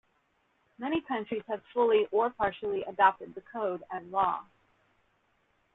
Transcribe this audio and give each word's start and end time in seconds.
Many 0.79 1.01
countries 1.01 1.43
have 1.47 1.61
fully 1.71 2.07
or 2.11 2.31
partially 2.31 2.81
adopted 2.85 3.35
the 3.35 3.41
Code 3.41 3.83
as 3.91 4.03
law. 4.05 4.43